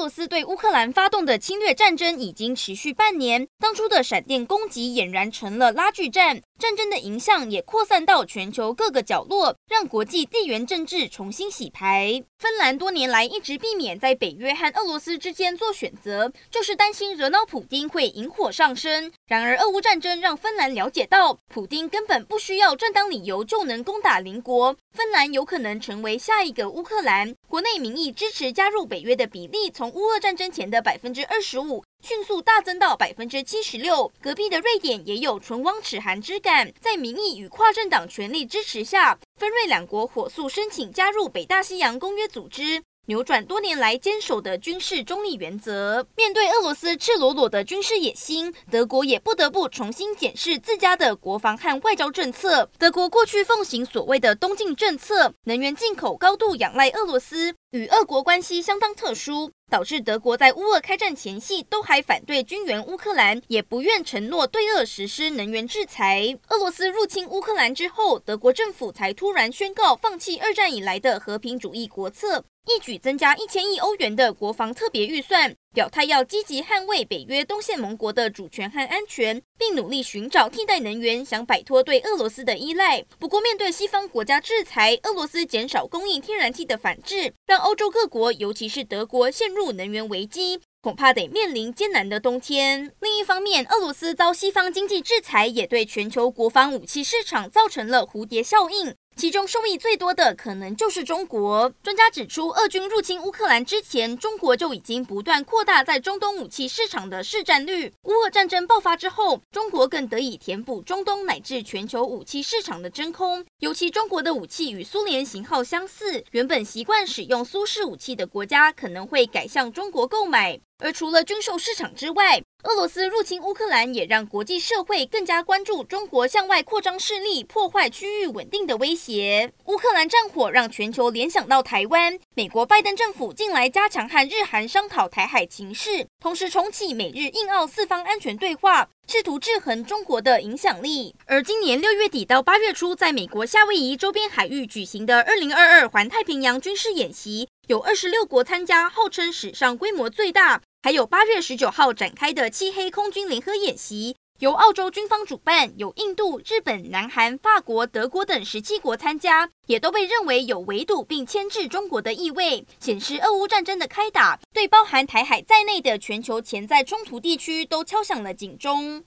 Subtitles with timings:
[0.00, 6.40] 俄罗斯对乌克兰发动的侵略战争已经持续半年，当初的闪电攻击俨然成了拉锯战。
[6.58, 12.22] 战争的影响也扩散到全球各个角落，让国际地缘政治重新洗牌。
[12.38, 19.10] 芬兰多年来一直避免在北约和俄罗斯之间做选择，就是担心惹恼普丁会引火上身。
[19.26, 27.34] 然而，俄乌战争让芬兰了解到，普丁根本不需要正当理由就能攻打邻国，芬兰有可能成为下一个乌克兰。
[27.48, 31.84] 国内民意支持加入北约的比例从乌俄战争前的百分之二十五。
[32.02, 36.72] 迅速大增到百分之七十六，隔壁的瑞典也有唇亡齿寒之感。
[36.80, 46.06] 在民意与跨政党全力支持下，芬瑞两国火速申请加入北大西洋公约组织，扭转多年来坚守的军事中立原则。
[46.14, 52.70] 面对俄罗斯赤裸裸的军事野心，德国也不得不重新检视自家的国防和外交政策。
[52.78, 59.50] 德国过去奉行所谓的“东进”政策，能源进口高度仰赖俄罗斯，与俄国关系相当特殊。
[59.68, 66.36] 导致德国在乌俄开战前夕都还反对军援乌克兰，也不愿承诺对俄实施能源制裁。
[66.48, 83.04] 俄罗斯入侵乌克兰之后，德国政府才突然宣告放弃二战以来的和平主义国策，一举增加一千亿欧元的国防特别预算，表态要积极捍卫北约东线盟国的主权和安全，并努力寻找替代能源，想摆脱对俄罗斯的依赖。
[83.18, 92.92] 不过，面对西方国家制裁，俄罗斯减少供应天然气的反制，让欧洲各国，尤其是德国陷入能源危机，恐怕得面临艰难的冬天。
[93.00, 98.94] 另一方面，俄罗斯遭西方经济制裁，也对全球国防武器市场造成了蝴蝶效应。
[99.16, 101.70] 其中受益最多的可能就是中国。
[101.82, 107.92] 专家指出，俄军入侵乌克兰之前，中国就已经不断扩大在中东武器市场的市占率。
[108.04, 113.44] 乌俄战争爆发之后，中国更得以填补中东乃至全球武器市场的真空。
[113.58, 120.58] 尤其中国的武器与苏联型号相似，原本习惯使用苏式武器的国家可能会改向中国购买。
[120.82, 129.50] 而除了军售市场之外，俄罗斯入侵乌克兰也让国际社会更加关注中国向外扩张势力、破坏区域稳定的威胁。
[129.64, 141.14] 乌克兰战火让全球联想到台湾，美国拜登政府近来加强和日韩商讨台海情势，同时重启美日印澳四方安全对话，试图制衡中国的影响力。
[141.24, 150.60] 而今年六月底到八月初，在美国夏威夷周边海域举行的二零二二环太平洋军事演习，有二十六国参加，号称史上规模最大。
[150.82, 169.04] 还有八月十九号展开的漆黑空军联合演习，由澳洲军方主办，有印度、日本、南韩、法国、德国等十七国参加，也都被认为有围堵并牵制中国的意味，显示俄乌战争的开打对包含台海在内的全球潜在冲突地区都敲响了警钟。